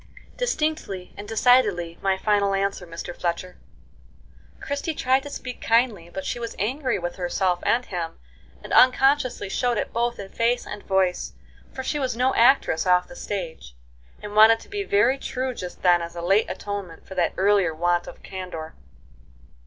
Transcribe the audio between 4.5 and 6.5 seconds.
Christie tried to speak kindly, but she